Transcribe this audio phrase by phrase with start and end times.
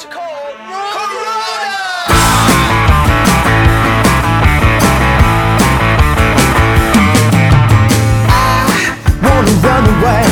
[0.00, 0.56] What's it called?
[0.56, 1.60] Corona!
[9.60, 10.24] run away,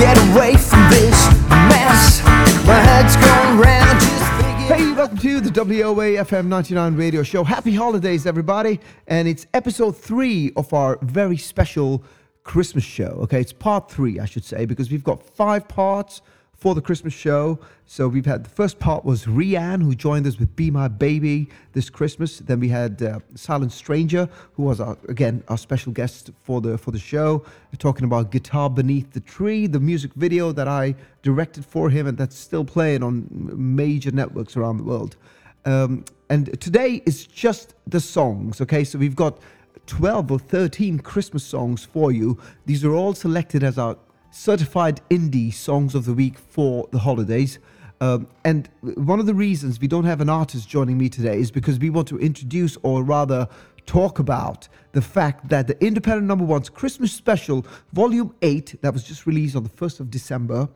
[0.00, 1.28] get away from this
[1.68, 2.24] mess.
[2.66, 4.24] My head's going round just.
[4.66, 7.44] Hey, welcome to the WOA FM 99 radio show.
[7.44, 8.80] Happy holidays, everybody.
[9.06, 12.02] And it's episode three of our very special
[12.42, 13.16] Christmas show.
[13.22, 16.20] Okay, it's part three, I should say, because we've got five parts
[16.56, 17.58] for the Christmas show.
[17.86, 21.48] So we've had the first part was Rianne, who joined us with Be My Baby
[21.72, 22.38] this Christmas.
[22.38, 26.78] Then we had uh, Silent Stranger, who was our, again our special guest for the
[26.78, 27.44] for the show,
[27.78, 32.16] talking about Guitar Beneath the Tree, the music video that I directed for him and
[32.16, 35.16] that's still playing on major networks around the world.
[35.64, 38.84] Um, and today is just the songs, okay?
[38.84, 39.38] So we've got
[39.86, 42.38] 12 or 13 Christmas songs for you.
[42.66, 43.96] These are all selected as our
[44.34, 47.60] certified indie songs of the week for the holidays.
[48.00, 51.52] Um, and one of the reasons we don't have an artist joining me today is
[51.52, 53.48] because we want to introduce, or rather,
[53.86, 59.04] talk about the fact that the Independent Number One's Christmas Special, Volume 8, that was
[59.04, 60.68] just released on the 1st of December,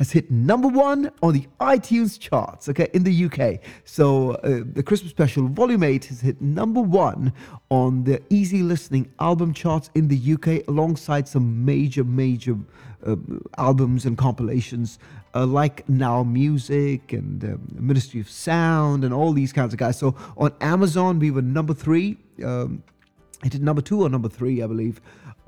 [0.00, 3.60] has hit number one on the iTunes charts, okay, in the UK.
[3.84, 7.34] So uh, the Christmas special, Volume 8, has hit number one
[7.68, 12.56] on the easy listening album charts in the UK, alongside some major, major
[13.06, 13.16] uh,
[13.58, 14.98] albums and compilations
[15.34, 19.98] uh, like Now Music and um, Ministry of Sound and all these kinds of guys.
[19.98, 22.16] So on Amazon, we were number three.
[22.42, 22.82] Um,
[23.44, 25.00] it did number two or number three, I believe,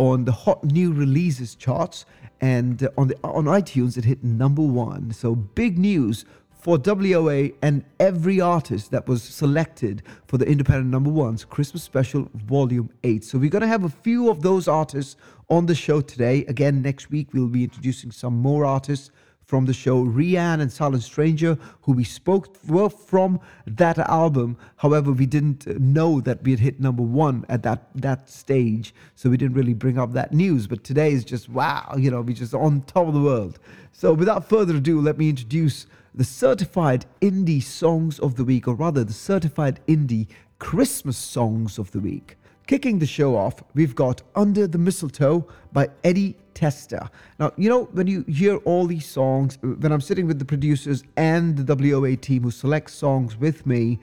[0.03, 2.05] on the hot new releases charts,
[2.41, 5.13] and uh, on the on iTunes it hit number one.
[5.13, 11.11] So big news for WOA and every artist that was selected for the independent number
[11.11, 13.23] ones Christmas special volume 8.
[13.25, 15.17] So we're going to have a few of those artists
[15.49, 16.45] on the show today.
[16.47, 19.11] Again, next week we'll be introducing some more artists
[19.53, 24.57] from the show Rianne and Silent Stranger, who we spoke were from that album.
[24.77, 29.29] However, we didn't know that we had hit number one at that that stage, so
[29.29, 30.67] we didn't really bring up that news.
[30.67, 33.59] But today is just wow, you know, we're just on top of the world.
[33.93, 38.75] So without further ado, let me introduce the certified indie songs of the week, or
[38.75, 40.29] rather, the certified indie
[40.61, 42.39] Christmas songs of the week.
[42.67, 47.11] Kicking the show off, we've got Under the Mistletoe by Eddie Tester.
[47.41, 51.03] Now, you know, when you hear all these songs, when I'm sitting with the producers
[51.17, 53.99] and the WOA team who select songs with me,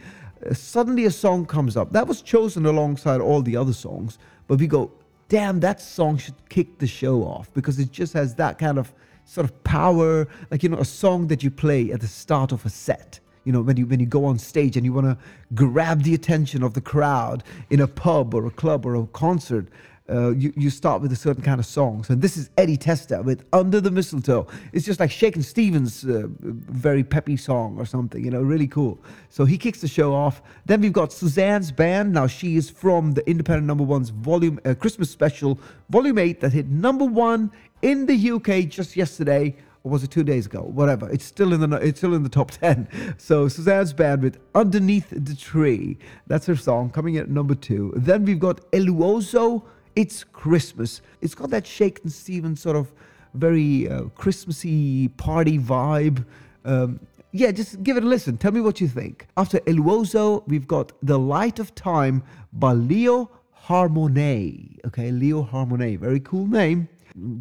[0.45, 1.93] uh, suddenly a song comes up.
[1.93, 4.17] That was chosen alongside all the other songs,
[4.47, 4.91] but we go,
[5.29, 8.93] damn, that song should kick the show off because it just has that kind of
[9.23, 12.65] sort of power, like, you know, a song that you play at the start of
[12.65, 15.17] a set you know when you when you go on stage and you want to
[15.53, 19.67] grab the attention of the crowd in a pub or a club or a concert
[20.09, 22.03] uh, you, you start with a certain kind of song.
[22.03, 24.47] So this is Eddie Testa with Under the Mistletoe.
[24.73, 28.99] It's just like Shakin' Stevens' uh, very peppy song or something, you know, really cool.
[29.29, 30.41] So he kicks the show off.
[30.65, 32.13] Then we've got Suzanne's band.
[32.13, 36.53] Now she is from the Independent Number One's volume uh, Christmas special, Volume 8, that
[36.53, 37.51] hit number one
[37.81, 40.61] in the UK just yesterday or was it two days ago?
[40.61, 41.09] Whatever.
[41.09, 42.87] It's still in the it's still in the top ten.
[43.17, 45.97] So Suzanne's band with "Underneath the Tree."
[46.27, 47.93] That's her song coming in at number two.
[47.95, 49.63] Then we've got Eluoso.
[49.95, 51.01] It's Christmas.
[51.21, 52.91] It's got that Shakin' Stevens sort of
[53.33, 56.25] very uh, Christmassy party vibe.
[56.65, 56.99] Um,
[57.31, 58.37] yeah, just give it a listen.
[58.37, 59.27] Tell me what you think.
[59.37, 62.23] After Eluoso, we've got The Light of Time
[62.53, 63.29] by Leo
[63.65, 64.77] Harmone.
[64.87, 65.99] Okay, Leo Harmone.
[65.99, 66.87] Very cool name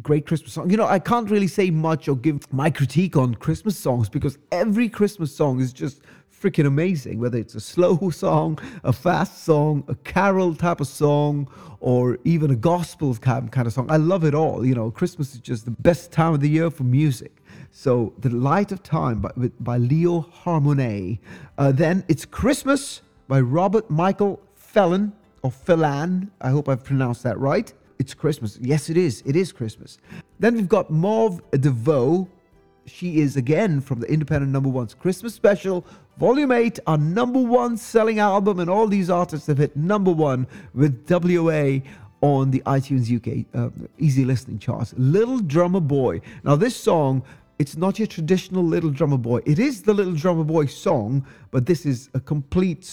[0.01, 0.69] great Christmas song.
[0.69, 4.37] You know, I can't really say much or give my critique on Christmas songs because
[4.51, 6.01] every Christmas song is just
[6.39, 7.19] freaking amazing.
[7.19, 12.51] Whether it's a slow song, a fast song, a carol type of song, or even
[12.51, 13.89] a gospel kind of song.
[13.89, 14.65] I love it all.
[14.65, 17.35] You know, Christmas is just the best time of the year for music.
[17.71, 21.19] So, The Light of Time by, by Leo Harmone.
[21.57, 25.13] Uh, then it's Christmas by Robert Michael Felon
[25.43, 26.31] or Phelan.
[26.41, 27.71] I hope I've pronounced that right.
[27.99, 28.57] It's Christmas.
[28.61, 29.21] Yes, it is.
[29.25, 29.97] It is Christmas.
[30.39, 32.29] Then we've got Mauve DeVoe.
[32.85, 35.85] She is again from the independent number one's Christmas special,
[36.17, 40.47] volume 8, our number one selling album, and all these artists have hit number one
[40.73, 41.79] with WA
[42.21, 43.69] on the iTunes UK uh,
[43.99, 44.93] easy listening charts.
[44.97, 46.21] Little Drummer Boy.
[46.43, 47.23] Now, this song
[47.59, 49.41] it's not your traditional Little Drummer Boy.
[49.45, 52.85] It is the Little Drummer Boy song, but this is a complete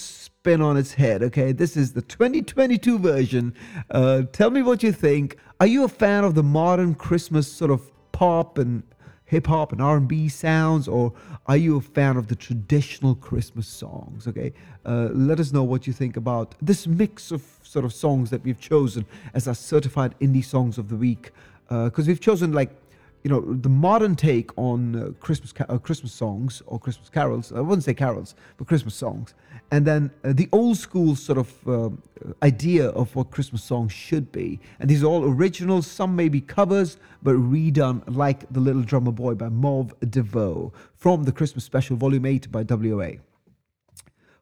[0.46, 1.24] spin on its head.
[1.24, 3.52] Okay, this is the 2022 version.
[3.90, 5.38] Uh, tell me what you think.
[5.58, 8.84] Are you a fan of the modern Christmas sort of pop and
[9.24, 11.12] hip hop and R&B sounds, or
[11.46, 14.28] are you a fan of the traditional Christmas songs?
[14.28, 14.52] Okay,
[14.84, 18.44] uh, let us know what you think about this mix of sort of songs that
[18.44, 19.04] we've chosen
[19.34, 21.32] as our certified indie songs of the week.
[21.68, 22.70] Because uh, we've chosen like
[23.26, 27.52] you know the modern take on uh, Christmas ca- uh, Christmas songs or Christmas carols.
[27.52, 29.34] I wouldn't say carols, but Christmas songs.
[29.72, 32.00] And then uh, the old school sort of um,
[32.44, 34.60] idea of what Christmas songs should be.
[34.78, 35.88] And these are all originals.
[35.88, 41.24] Some may be covers, but redone like The Little Drummer Boy by Mauve DeVoe from
[41.24, 43.14] the Christmas Special Volume 8 by WA.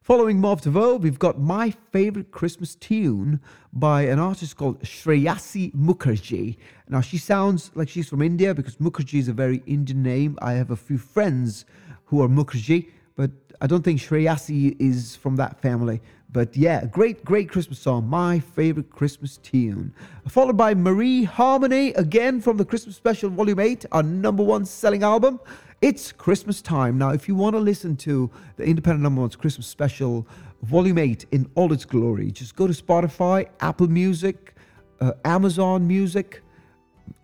[0.05, 3.41] Following Mauve DeVoe, we've got my favorite Christmas tune
[3.73, 6.59] by an artist called Shreyasi Mukherjee.
[6.91, 10.39] Now, she sounds like she's from India because Mukherjee is a very Indian name.
[10.43, 11.65] I have a few friends
[12.05, 13.31] who are Mukherjee, but
[13.62, 16.03] I don't think Shreyasi is from that family.
[16.31, 18.07] But yeah, great, great Christmas song.
[18.07, 19.95] My favorite Christmas tune.
[20.29, 25.03] Followed by Marie Harmony, again from the Christmas Special Volume 8, our number one selling
[25.03, 25.41] album.
[25.85, 26.97] It's Christmas time.
[26.97, 30.27] Now, if you want to listen to the Independent Number One's Christmas Special
[30.63, 34.55] Volume 8 in all its glory, just go to Spotify, Apple Music,
[35.03, 36.41] uh, Amazon Music,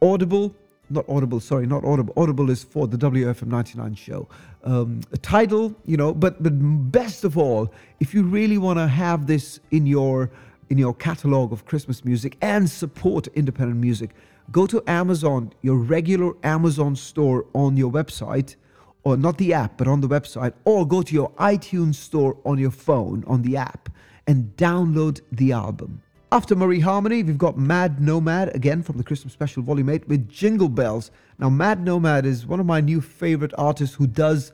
[0.03, 0.55] Audible,
[0.91, 2.13] not Audible, sorry, not Audible.
[2.19, 4.29] Audible is for the WFM 99 show.
[4.63, 6.53] Um, title, you know, but but
[6.93, 10.31] best of all, if you really want to have this in your
[10.69, 14.11] in your catalog of Christmas music and support independent music,
[14.53, 18.57] go to Amazon, your regular Amazon store on your website,
[19.03, 22.59] or not the app, but on the website, or go to your iTunes store on
[22.59, 23.89] your phone on the app
[24.27, 26.03] and download the album.
[26.33, 30.29] After Marie Harmony, we've got Mad Nomad again from the Christmas Special Volume 8 with
[30.29, 31.11] Jingle Bells.
[31.39, 34.53] Now, Mad Nomad is one of my new favorite artists who does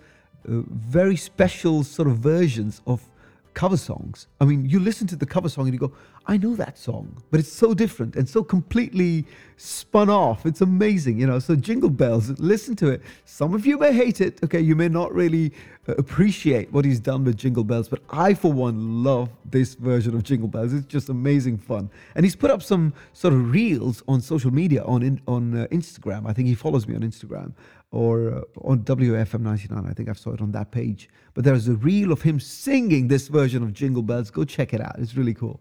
[0.49, 3.07] uh, very special sort of versions of
[3.53, 4.27] cover songs.
[4.41, 5.93] I mean, you listen to the cover song and you go,
[6.29, 9.27] I know that song, but it's so different and so completely
[9.57, 10.45] spun off.
[10.45, 11.39] It's amazing, you know.
[11.39, 13.03] So, Jingle Bells, listen to it.
[13.25, 14.61] Some of you may hate it, okay?
[14.61, 15.53] You may not really
[15.89, 20.17] uh, appreciate what he's done with Jingle Bells, but I, for one, love this version
[20.17, 20.73] of Jingle Bells.
[20.73, 21.91] It's just amazing fun.
[22.17, 25.67] And he's put up some sort of reels on social media, on, in, on uh,
[25.71, 26.29] Instagram.
[26.29, 27.53] I think he follows me on Instagram
[27.93, 29.89] or uh, on WFM99.
[29.89, 31.09] I think I saw it on that page.
[31.35, 34.31] But there's a reel of him singing this version of Jingle Bells.
[34.33, 34.97] Go check it out.
[34.99, 35.61] It's really cool.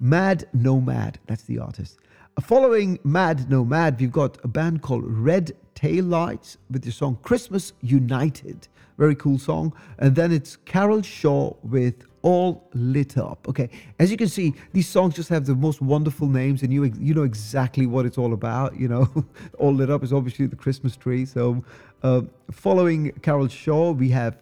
[0.00, 1.98] Mad Nomad, that's the artist.
[2.40, 7.72] Following Mad Nomad, we've got a band called Red Tail Lights with the song Christmas
[7.80, 8.68] United.
[8.96, 9.74] Very cool song.
[9.98, 13.48] And then it's Carol Shaw with All Lit Up.
[13.48, 13.68] Okay,
[13.98, 17.12] as you can see, these songs just have the most wonderful names, and you you
[17.12, 18.78] know exactly what it's all about.
[18.78, 19.24] You know,
[19.58, 21.26] All Lit Up is obviously the Christmas tree.
[21.26, 21.64] So,
[22.04, 22.22] uh,
[22.52, 24.38] following Carol Shaw, we have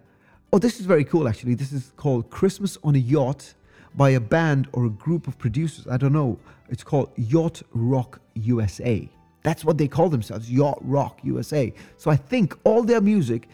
[0.53, 1.55] Oh, this is very cool actually.
[1.55, 3.55] This is called Christmas on a Yacht
[3.97, 5.87] by a band or a group of producers.
[5.87, 6.39] I don't know.
[6.69, 9.09] It's called Yacht Rock USA.
[9.43, 11.73] That's what they call themselves, Yacht Rock USA.
[11.97, 13.49] So I think all their music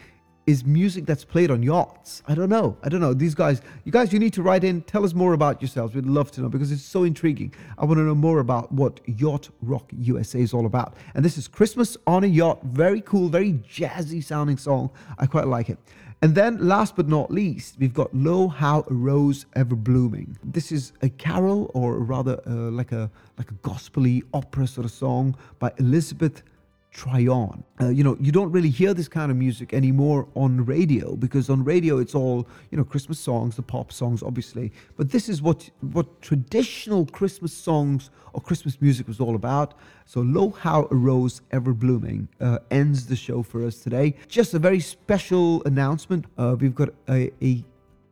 [0.45, 2.21] is music that's played on yachts.
[2.27, 2.77] I don't know.
[2.83, 3.13] I don't know.
[3.13, 4.81] These guys, you guys, you need to write in.
[4.81, 5.95] Tell us more about yourselves.
[5.95, 7.53] We'd love to know because it's so intriguing.
[7.77, 10.97] I want to know more about what Yacht Rock USA is all about.
[11.15, 12.61] And this is Christmas on a Yacht.
[12.63, 14.89] Very cool, very jazzy sounding song.
[15.17, 15.77] I quite like it.
[16.23, 20.71] And then, last but not least, we've got "Lo How a Rose Ever Blooming." This
[20.71, 25.35] is a carol, or rather, uh, like a like a gospely opera sort of song
[25.59, 26.41] by Elizabeth
[26.93, 27.63] Tryon.
[27.81, 31.49] Uh, you know, you don't really hear this kind of music anymore on radio because
[31.49, 34.71] on radio it's all you know Christmas songs, the pop songs, obviously.
[34.95, 39.73] But this is what what traditional Christmas songs or Christmas music was all about.
[40.05, 44.15] So, "Lo How a Rose Ever Blooming" uh, ends the show for us today.
[44.27, 46.25] Just a very special announcement.
[46.37, 47.63] Uh, we've got a, a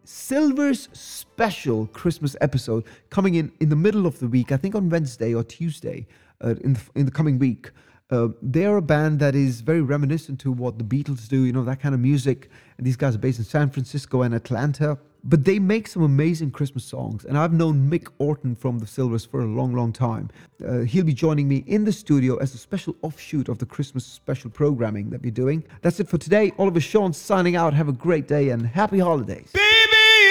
[0.06, 4.52] Silver's special Christmas episode coming in in the middle of the week.
[4.52, 6.08] I think on Wednesday or Tuesday
[6.44, 7.70] uh, in the, in the coming week.
[8.12, 11.64] Uh, they're a band that is very reminiscent to what the Beatles do, you know,
[11.64, 12.50] that kind of music.
[12.78, 14.98] And these guys are based in San Francisco and Atlanta.
[15.24, 17.26] But they make some amazing Christmas songs.
[17.26, 20.32] And I've known Mick Orton from the Silvers for a long, long time.
[20.68, 24.04] Uh, he'll be joining me in the studio as a special offshoot of the Christmas
[24.04, 25.64] special programming that we're doing.
[25.84, 26.52] That's it for today.
[26.58, 27.74] Oliver Sean signing out.
[27.76, 29.52] Have a great day and happy holidays.
[29.54, 29.70] Baby,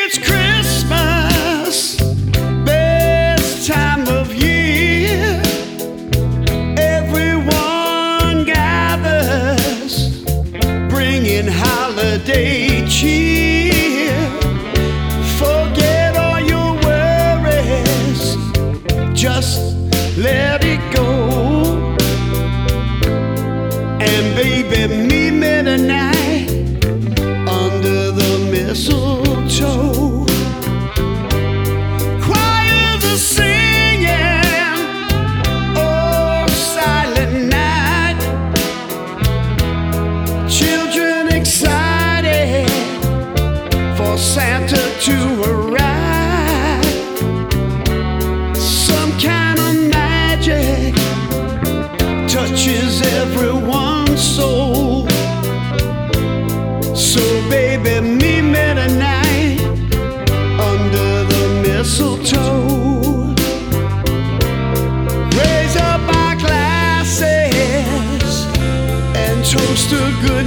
[0.04, 1.96] it's Christmas,
[2.64, 4.09] best time
[69.92, 70.39] a good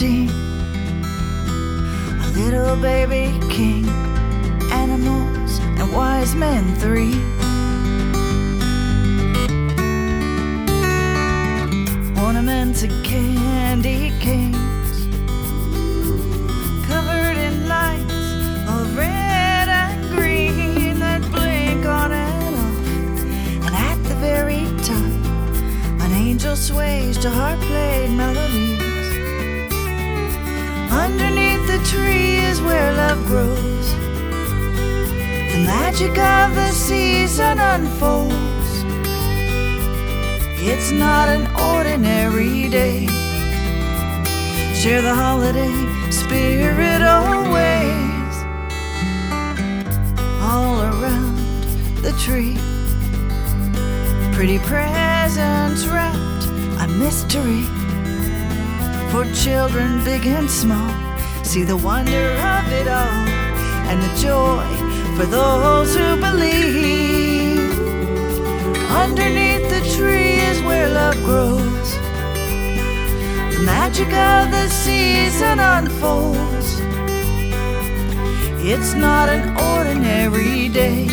[0.00, 0.30] scene.
[2.24, 3.86] A little baby king,
[4.72, 7.16] animals, and wise men three.
[12.24, 14.96] Ornaments and candy canes
[16.88, 18.20] covered in lights
[18.74, 23.66] of red and green that blink on and off.
[23.66, 28.10] And at the very top, an angel sways to heart played
[31.80, 33.92] the tree is where love grows.
[35.52, 38.84] The magic of the season unfolds.
[40.62, 43.06] It's not an ordinary day.
[44.74, 45.72] Share the holiday
[46.10, 48.34] spirit always.
[50.42, 51.36] All around
[52.02, 52.56] the tree.
[54.34, 56.44] Pretty presents wrapped,
[56.82, 57.64] a mystery.
[59.10, 60.99] For children big and small,
[61.50, 63.26] see the wonder of it all
[63.90, 64.64] and the joy
[65.16, 67.72] for those who believe.
[68.88, 71.90] Underneath the tree is where love grows.
[73.54, 76.78] The magic of the season unfolds.
[78.62, 81.08] It's not an ordinary day.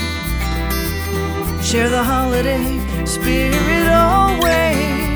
[1.64, 5.07] Share the holiday spirit always.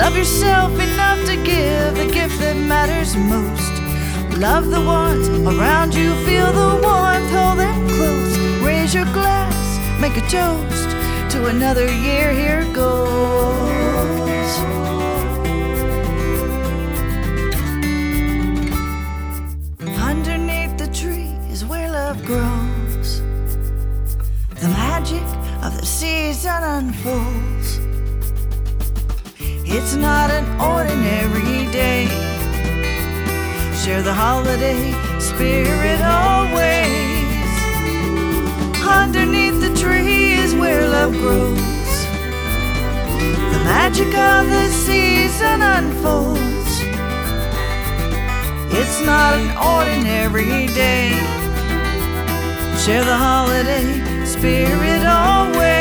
[0.00, 3.70] Love yourself enough to give the gift that matters most.
[4.40, 8.38] Love the ones around you, feel the warmth, hold them close.
[8.64, 9.54] Raise your glass,
[10.00, 10.88] make a toast
[11.32, 12.32] to another year.
[12.32, 14.56] Here goes.
[20.00, 23.20] Underneath the tree is where love grows.
[24.62, 25.28] The magic
[25.62, 27.49] of the season unfolds.
[29.72, 32.06] It's not an ordinary day.
[33.82, 37.30] Share the holiday spirit always.
[38.82, 41.96] Underneath the tree is where love grows.
[43.52, 46.72] The magic of the season unfolds.
[48.74, 51.10] It's not an ordinary day.
[52.84, 55.79] Share the holiday spirit always.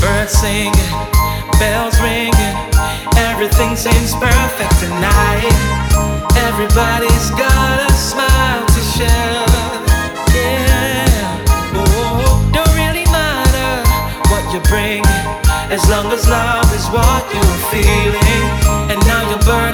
[0.00, 0.72] Birds singing,
[1.58, 2.71] bells ringing,
[3.16, 5.52] Everything seems perfect tonight.
[6.48, 9.46] Everybody's got a smile to share.
[10.34, 11.44] Yeah,
[11.74, 13.72] oh, don't really matter
[14.30, 15.02] what you bring,
[15.70, 18.44] as long as love is what you're feeling,
[18.90, 19.71] and now you're burning.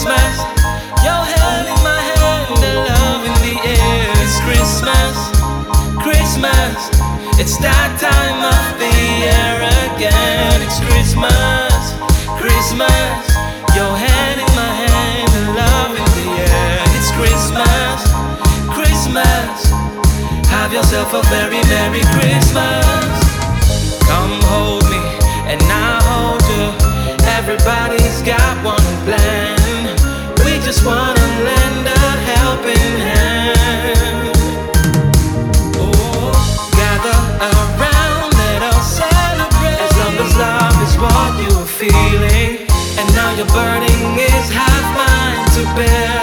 [0.00, 0.40] Christmas.
[1.04, 4.08] Your hand in my hand, and love in the air.
[4.24, 5.12] It's Christmas,
[6.00, 6.88] Christmas.
[7.36, 9.60] It's that time of the year
[9.92, 10.64] again.
[10.64, 11.92] It's Christmas,
[12.40, 13.20] Christmas.
[13.76, 16.80] Your hand in my hand, and love in the air.
[16.96, 18.00] It's Christmas,
[18.72, 19.52] Christmas.
[20.48, 23.04] Have yourself a very Merry Christmas.
[24.08, 25.02] Come hold me
[25.44, 26.72] and I hold you.
[27.36, 29.49] Everybody's got one plan.
[30.70, 34.36] Just wanna lend a helping hand.
[35.82, 36.30] Oh,
[36.78, 37.18] gather
[37.50, 39.80] around, let us celebrate.
[39.82, 45.62] As love is what you are feeling, and now your burning is half mine to
[45.74, 46.22] bear.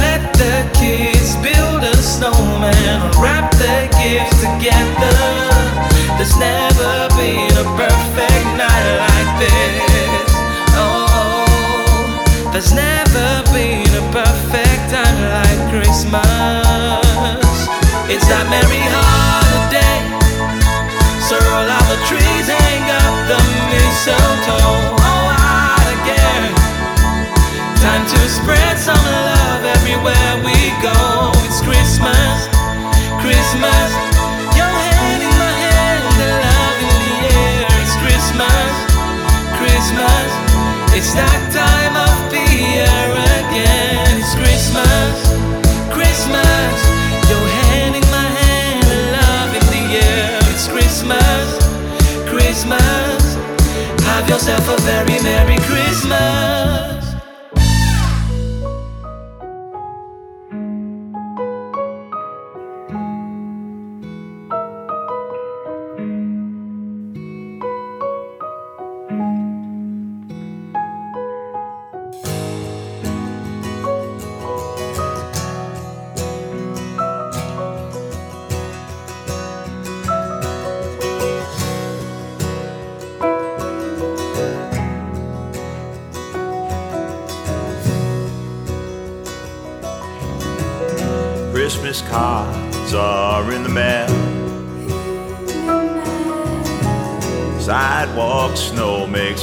[0.00, 5.18] Let the kids build a snowman, wrap the gifts together.
[6.16, 10.09] There's never been a perfect night like this.
[12.60, 16.20] There's never been a perfect time like Christmas.
[18.12, 19.49] It's that merry holiday.
[54.40, 55.59] Yourself a very Merry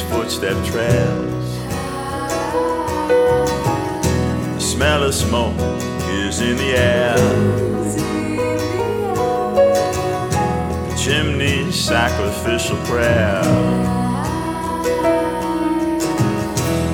[0.10, 1.58] footstep trails.
[4.56, 5.56] The smell of smoke
[6.10, 7.18] is in the air.
[10.90, 13.42] The chimney's sacrificial prayer.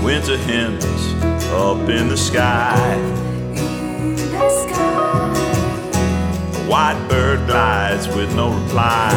[0.04, 1.14] Winter hymns
[1.52, 2.76] up in the sky.
[6.56, 9.10] A white bird glides with no reply.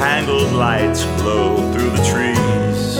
[0.00, 2.96] Tangled lights glow through the trees.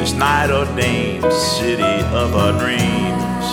[0.00, 3.44] This night ordained city of our dreams.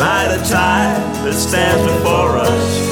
[0.00, 2.87] Light a tide that stands before us.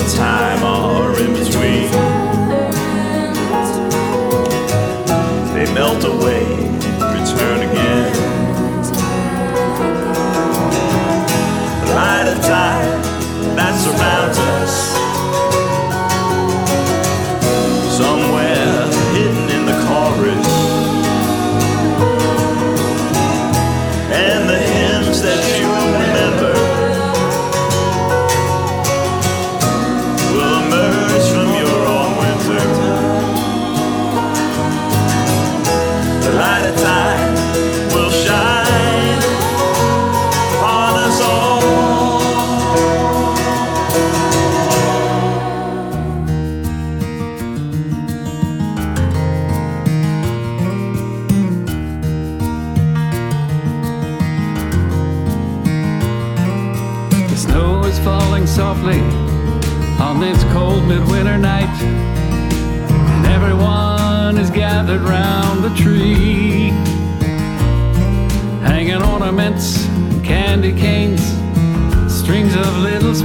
[0.00, 1.47] Of time are in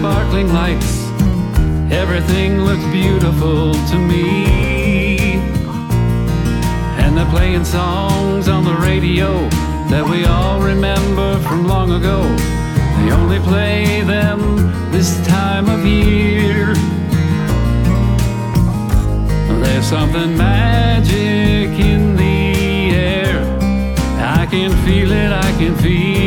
[0.04, 1.08] sparkling lights.
[1.90, 5.40] Everything looks beautiful to me.
[7.00, 9.48] And they're playing songs on the radio
[9.88, 12.22] that we all remember from long ago.
[12.98, 14.42] They only play them
[14.92, 16.74] this time of year.
[19.64, 23.40] There's something magic in the air.
[24.20, 26.23] I can feel it, I can feel it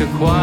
[0.00, 0.39] just like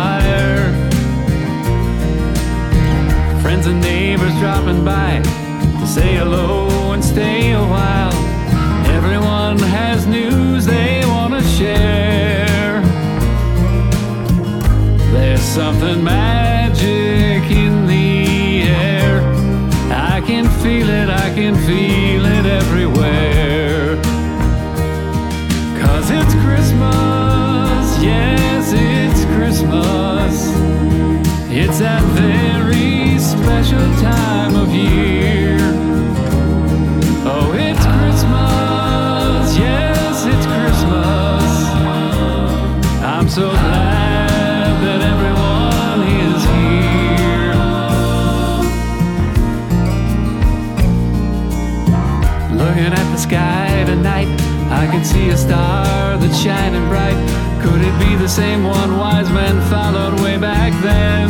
[52.67, 54.27] Looking at the sky tonight,
[54.69, 57.15] I can see a star that's shining bright.
[57.63, 61.29] Could it be the same one wise men followed way back then?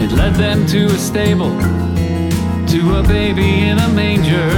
[0.00, 1.54] It led them to a stable,
[2.72, 4.50] to a baby in a manger,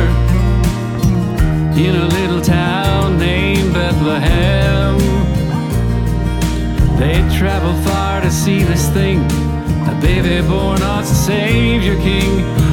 [1.77, 4.97] in a little town named Bethlehem.
[7.01, 9.25] They traveled far to see this thing,
[9.89, 12.66] a baby born as a Savior King,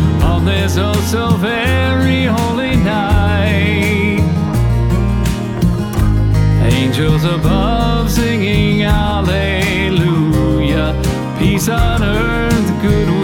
[0.45, 4.21] this oh so very holy night.
[6.63, 9.85] Angels above singing Hallelujah,
[11.39, 13.22] peace on earth, goodwill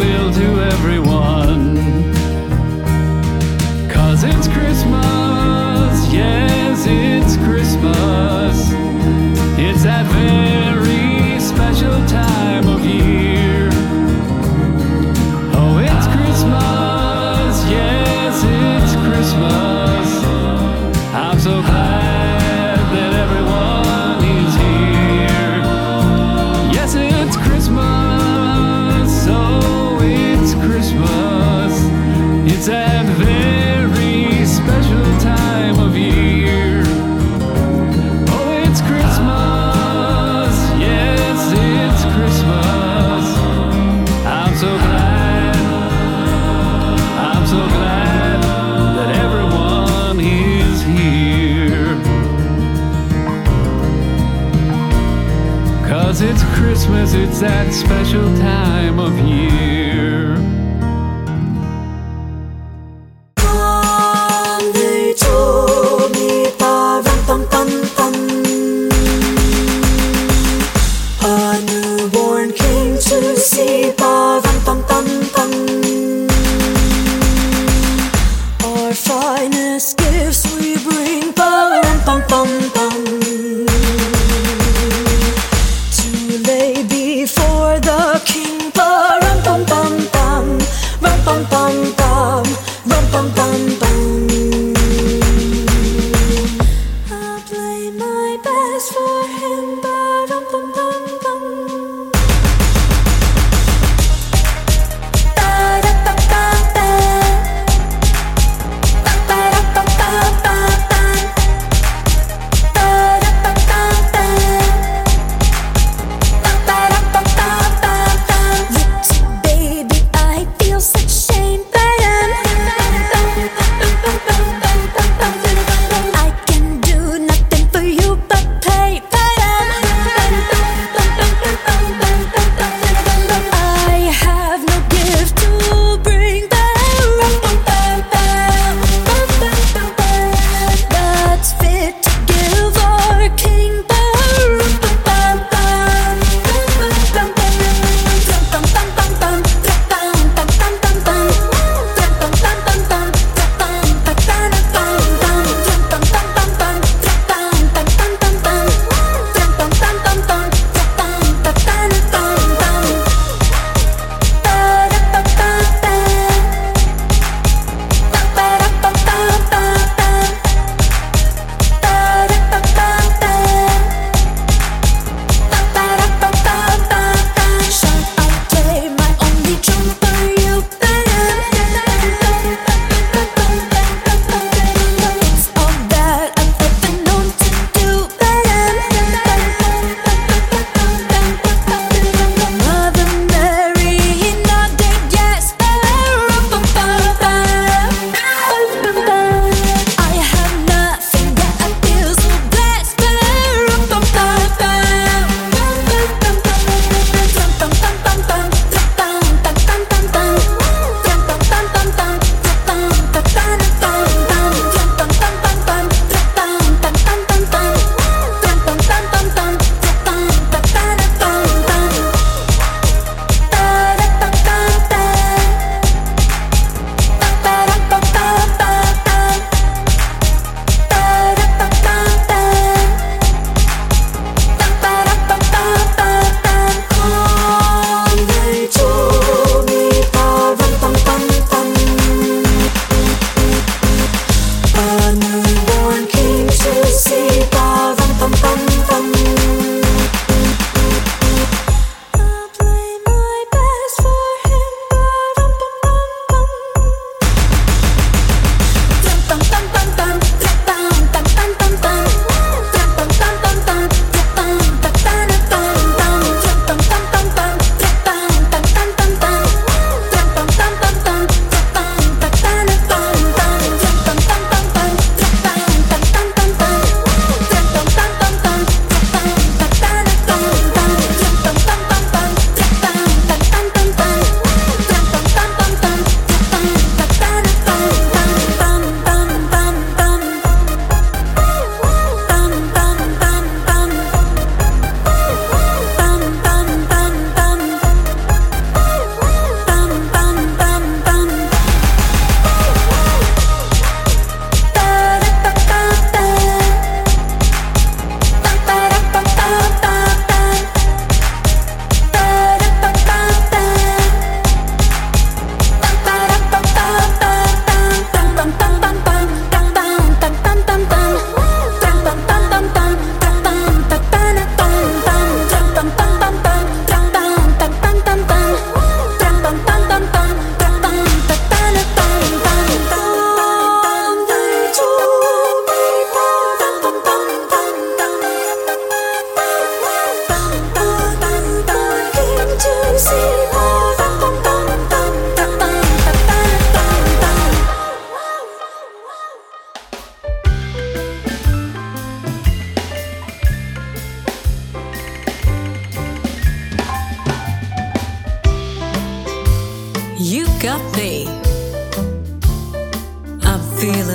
[57.42, 59.79] that special time of year.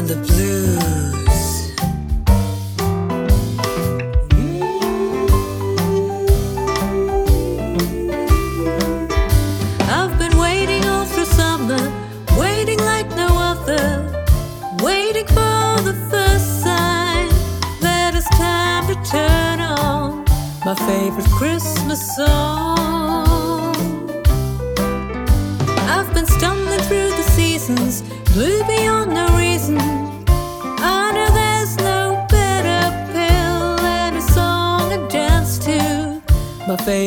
[0.07, 1.73] the blues.
[8.69, 9.11] Mm.
[9.89, 11.81] I've been waiting all through summer,
[12.39, 13.85] waiting like no other,
[14.83, 17.29] waiting for the first sign
[17.81, 20.25] that it's time to turn on
[20.67, 22.34] my favorite Christmas song.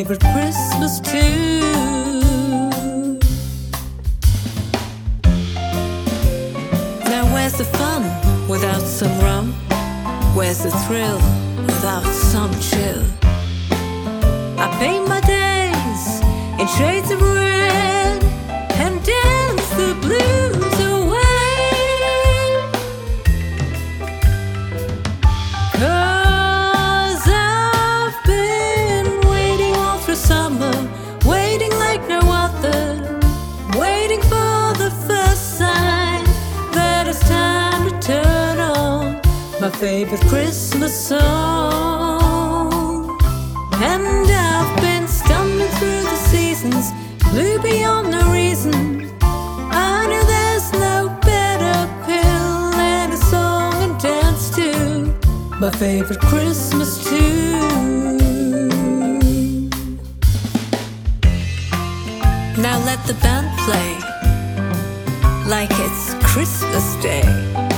[0.08, 0.47] favorite person.
[62.60, 63.98] Now let the band play
[65.48, 67.77] like it's Christmas Day.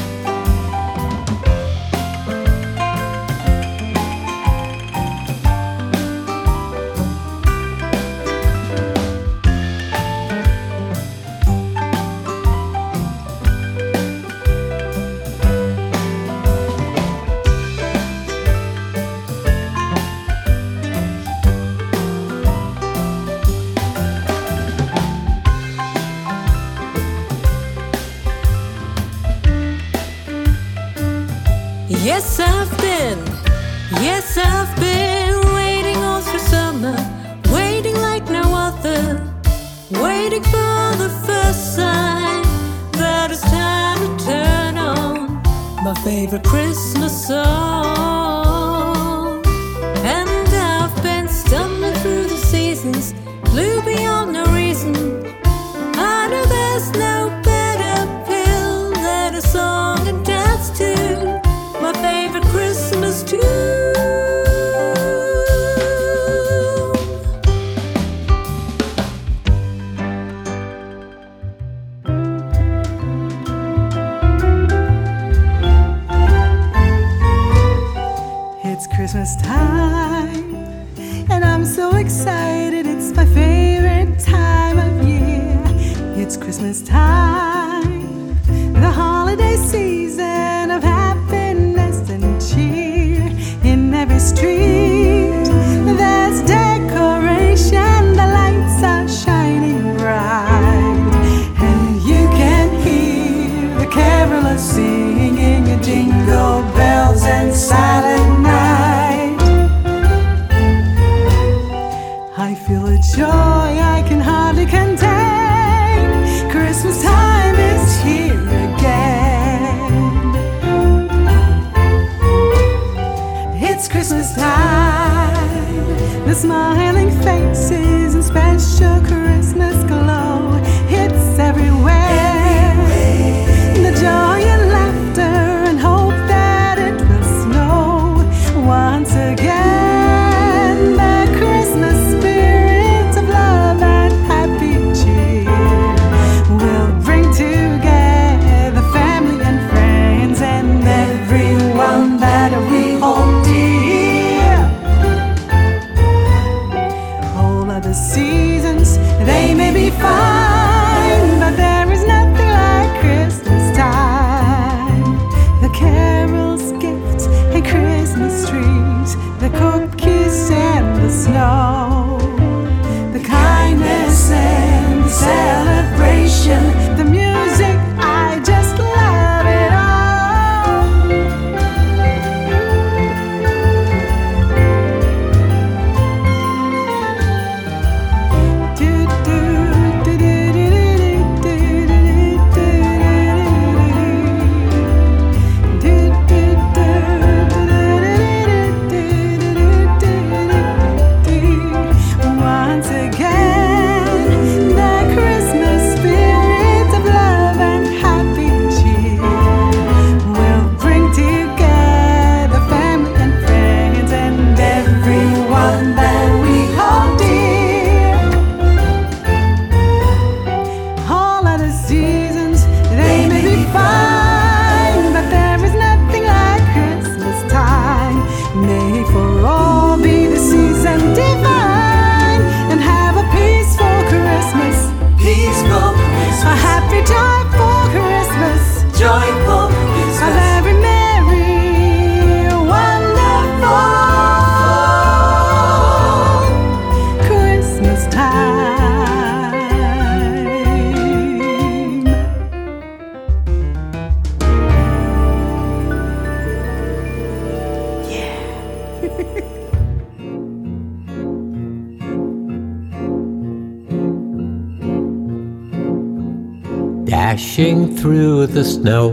[268.91, 269.11] Snow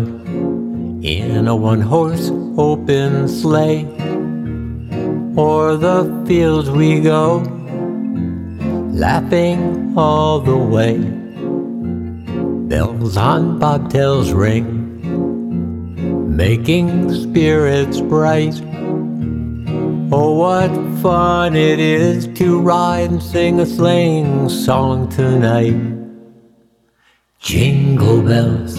[1.04, 3.86] in a one horse open sleigh.
[5.38, 7.44] O'er the fields we go,
[8.90, 10.98] laughing all the way.
[12.70, 14.68] Bells on bobtails ring,
[16.36, 18.60] making spirits bright.
[20.12, 20.74] Oh, what
[21.04, 25.78] fun it is to ride and sing a sleighing song tonight.
[27.40, 28.76] Jingle bells,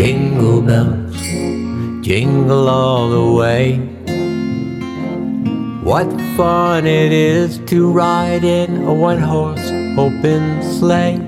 [0.00, 1.20] jingle bells,
[2.00, 3.76] jingle all the way.
[5.84, 11.18] What fun it is to ride in a one horse open sleigh.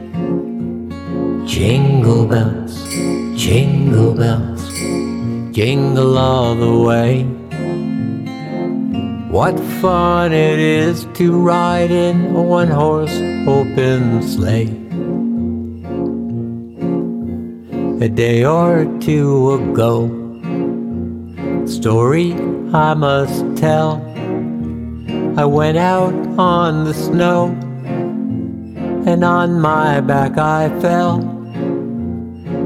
[1.45, 2.75] Jingle bells,
[3.39, 4.67] jingle bells,
[5.55, 7.25] jingle all the way.
[9.29, 14.82] What fun it is to ride in a one horse open sleigh.
[18.03, 20.09] A day or two ago,
[21.67, 22.33] story
[22.75, 24.03] I must tell.
[25.37, 27.51] I went out on the snow,
[29.07, 31.21] and on my back I fell.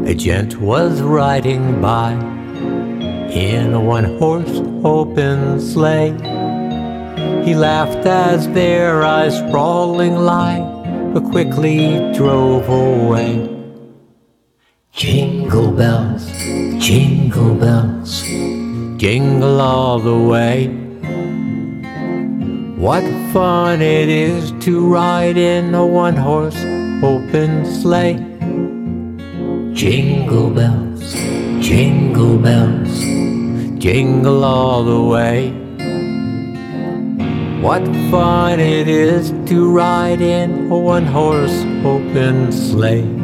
[0.07, 2.13] A gent was riding by
[3.31, 6.13] in a one horse open sleigh.
[7.45, 10.63] He laughed as their eyes sprawling lie,
[11.13, 13.56] but quickly drove away.
[14.97, 16.25] Jingle bells,
[16.79, 18.23] jingle bells,
[18.97, 20.69] jingle all the way.
[22.79, 26.57] What fun it is to ride in a one horse
[27.03, 28.17] open sleigh.
[29.75, 31.13] Jingle bells,
[31.61, 32.99] jingle bells,
[33.79, 35.51] jingle all the way.
[37.61, 43.16] What fun it is to ride in a one horse open sleigh.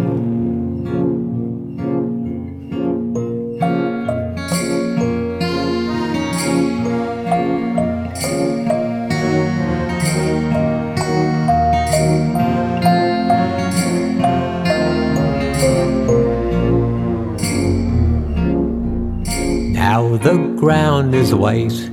[20.23, 21.91] The ground is white.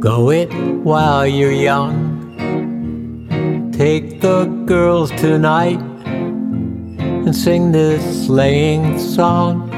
[0.00, 0.52] Go it
[0.82, 1.94] while you're young.
[3.72, 5.80] Take the girls tonight
[6.98, 9.70] and sing this sleighing song.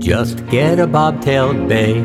[0.00, 2.00] Just get a bobtailed bay,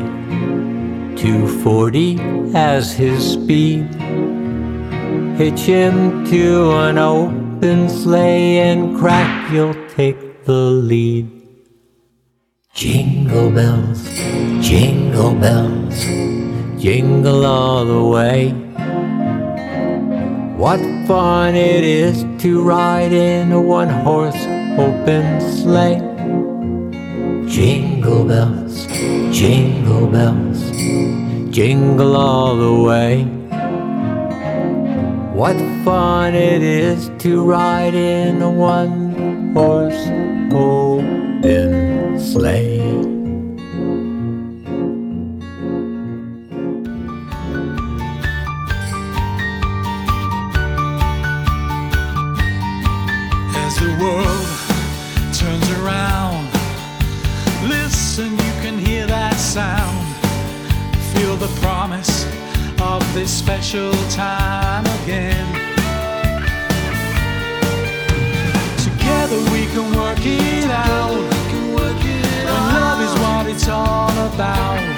[1.16, 2.18] 240
[2.54, 3.88] as his speed.
[5.38, 11.41] Hitch him to an open sleigh and crack, you'll take the lead.
[12.74, 14.02] Jingle bells,
[14.66, 16.04] jingle bells,
[16.82, 18.48] jingle all the way.
[20.56, 24.42] What fun it is to ride in a one horse
[24.78, 26.00] open sleigh.
[27.46, 28.86] Jingle bells,
[29.36, 30.70] jingle bells,
[31.54, 33.24] jingle all the way.
[35.34, 40.06] What fun it is to ride in a one horse
[40.50, 41.91] open
[42.22, 42.78] sleigh.
[53.64, 54.46] as the world
[55.34, 56.48] turns around.
[57.68, 59.98] Listen, you can hear that sound.
[61.12, 62.24] Feel the promise
[62.80, 65.46] of this special time again.
[68.78, 70.51] Together we can work it
[74.42, 74.91] about.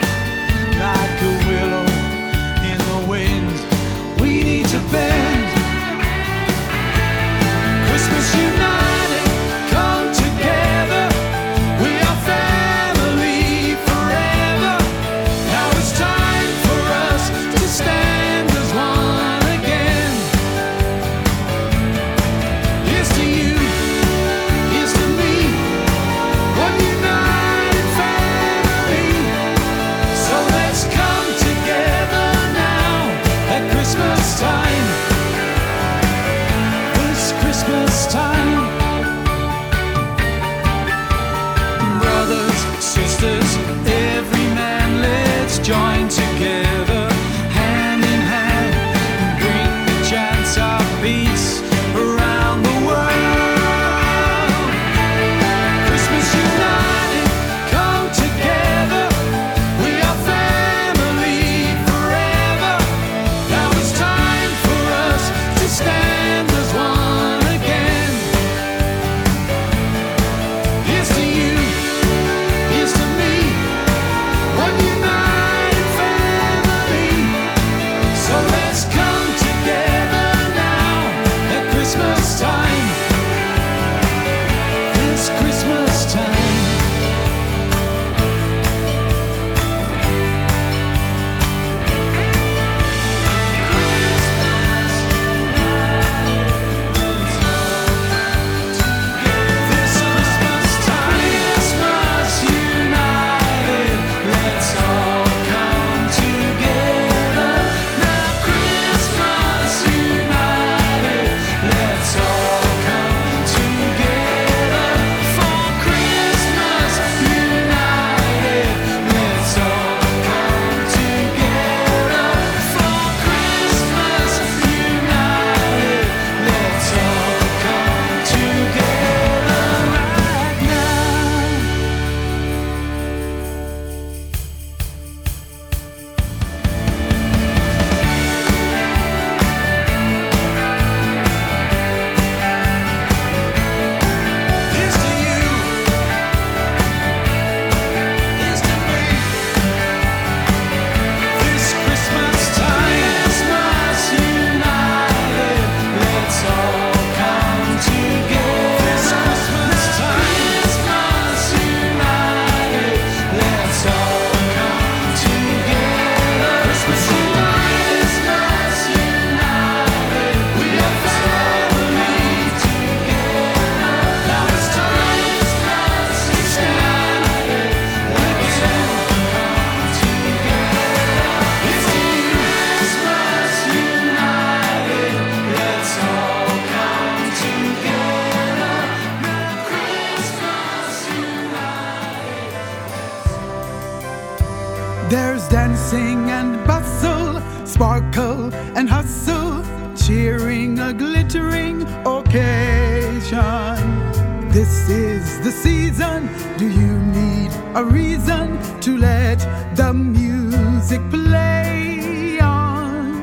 [204.55, 206.31] This is the season.
[206.59, 209.41] Do you need a reason to let
[209.75, 213.17] the music play on?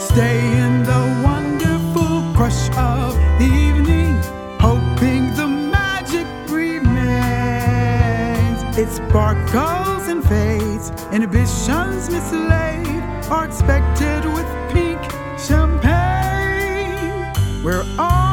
[0.00, 4.16] Stay in the wonderful crush of evening,
[4.58, 6.98] hoping the magic remains.
[8.78, 14.98] It sparkles and fades, inhibitions mislaid are expected with pink
[15.36, 15.92] champagne.
[17.62, 18.27] We're all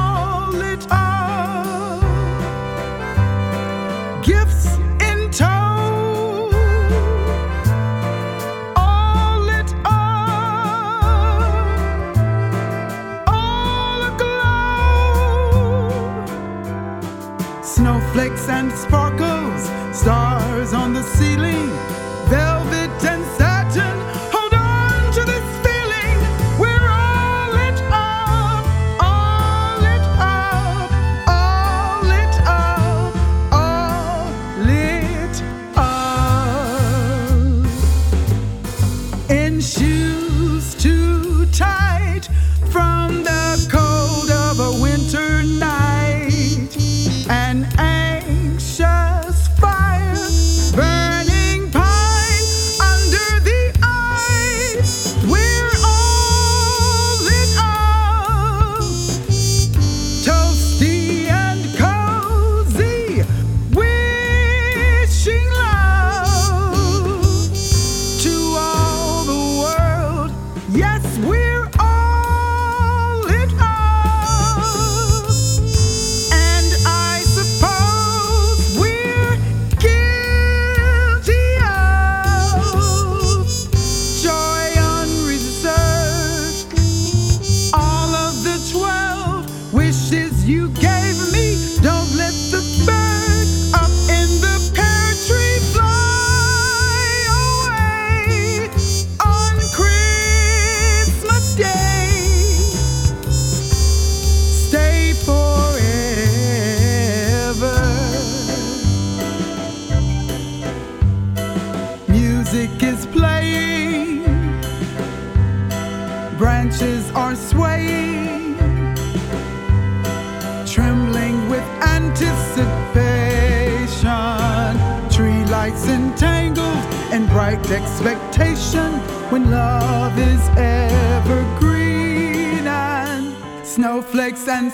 [71.46, 71.75] here.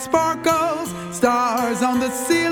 [0.02, 2.51] sparkles, stars on the ceiling.